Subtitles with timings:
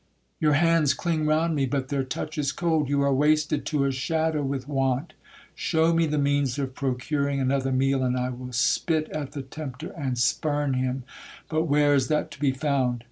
[0.39, 4.41] Your hands cling round me, but their touch is cold!—You are wasted to a shadow
[4.41, 5.13] with want!
[5.53, 9.89] Shew me the means of procuring another meal, and I will spit at the tempter,
[9.95, 12.99] and spurn him!—But where is that to be found?